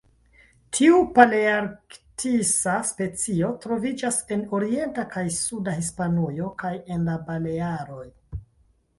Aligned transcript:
Tiu 0.75 0.99
palearktisa 1.17 2.73
specio 2.91 3.49
troviĝas 3.65 4.17
en 4.35 4.41
orienta 4.59 5.05
kaj 5.11 5.23
suda 5.35 5.75
Hispanujo, 5.81 6.47
kaj 6.63 6.73
en 6.97 7.05
la 7.11 7.19
Balearoj. 7.29 8.07